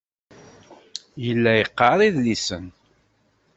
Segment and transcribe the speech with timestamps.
[1.25, 2.65] Yella yeqqar idlisen.